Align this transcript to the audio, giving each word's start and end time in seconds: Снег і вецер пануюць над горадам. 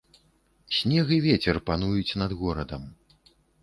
Снег 0.77 1.13
і 1.19 1.21
вецер 1.27 1.61
пануюць 1.69 2.09
над 2.25 2.31
горадам. 2.43 2.93